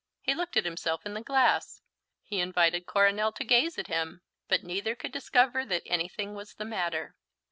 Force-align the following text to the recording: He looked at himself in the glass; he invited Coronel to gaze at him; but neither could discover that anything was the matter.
He 0.23 0.33
looked 0.33 0.57
at 0.57 0.65
himself 0.65 1.05
in 1.05 1.13
the 1.13 1.21
glass; 1.21 1.83
he 2.23 2.39
invited 2.39 2.87
Coronel 2.87 3.31
to 3.33 3.43
gaze 3.43 3.77
at 3.77 3.85
him; 3.85 4.23
but 4.47 4.63
neither 4.63 4.95
could 4.95 5.11
discover 5.11 5.63
that 5.63 5.83
anything 5.85 6.33
was 6.33 6.55
the 6.55 6.65
matter. 6.65 7.15